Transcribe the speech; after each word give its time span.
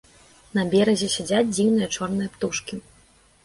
На 0.57 0.63
беразе 0.71 1.11
сядзяць 1.17 1.51
дзіўныя 1.53 1.93
чорныя 1.99 2.29
птушкі. 2.39 2.85